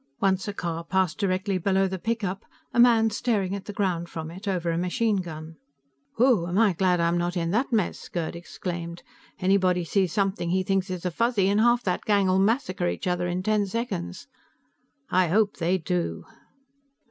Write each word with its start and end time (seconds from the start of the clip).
Once 0.19 0.47
a 0.47 0.53
car 0.53 0.83
passed 0.83 1.19
directly 1.19 1.59
below 1.59 1.87
the 1.87 1.99
pickup, 1.99 2.43
a 2.73 2.79
man 2.79 3.11
staring 3.11 3.53
at 3.53 3.65
the 3.65 3.71
ground 3.71 4.09
from 4.09 4.31
it 4.31 4.47
over 4.47 4.71
a 4.71 4.75
machine 4.79 5.17
gun. 5.17 5.57
"Wooo! 6.17 6.47
Am 6.47 6.57
I 6.57 6.73
glad 6.73 6.99
I'm 6.99 7.19
not 7.19 7.37
in 7.37 7.51
that 7.51 7.71
mess!" 7.71 8.09
Gerd 8.09 8.35
exclaimed. 8.35 9.03
"Anybody 9.37 9.83
sees 9.83 10.11
something 10.11 10.49
he 10.49 10.63
thinks 10.63 10.89
is 10.89 11.05
a 11.05 11.11
Fuzzy 11.11 11.47
and 11.49 11.61
half 11.61 11.83
that 11.83 12.03
gang'll 12.03 12.39
massacre 12.39 12.87
each 12.87 13.05
other 13.05 13.27
in 13.27 13.43
ten 13.43 13.67
seconds." 13.67 14.27
"I 15.11 15.27
hope 15.27 15.57
they 15.57 15.77
do!" 15.77 16.25